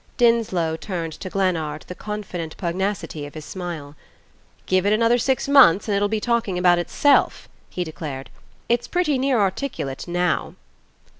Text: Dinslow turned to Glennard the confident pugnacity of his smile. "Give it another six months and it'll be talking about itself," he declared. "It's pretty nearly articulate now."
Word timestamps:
Dinslow 0.17 0.77
turned 0.77 1.13
to 1.13 1.29
Glennard 1.29 1.83
the 1.87 1.93
confident 1.93 2.57
pugnacity 2.57 3.27
of 3.27 3.35
his 3.35 3.45
smile. 3.45 3.95
"Give 4.65 4.83
it 4.87 4.93
another 4.93 5.19
six 5.19 5.47
months 5.47 5.87
and 5.87 5.95
it'll 5.95 6.07
be 6.07 6.19
talking 6.19 6.57
about 6.57 6.79
itself," 6.79 7.47
he 7.69 7.83
declared. 7.83 8.31
"It's 8.67 8.87
pretty 8.87 9.19
nearly 9.19 9.41
articulate 9.43 10.07
now." 10.07 10.55